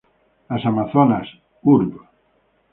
Las 0.49 0.65
Amazonas, 0.65 1.27
Urb. 1.61 1.93